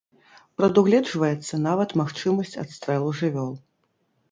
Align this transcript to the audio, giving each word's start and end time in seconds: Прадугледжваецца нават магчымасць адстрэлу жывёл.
Прадугледжваецца 0.61 1.59
нават 1.67 1.95
магчымасць 2.03 2.57
адстрэлу 2.65 3.15
жывёл. 3.23 3.55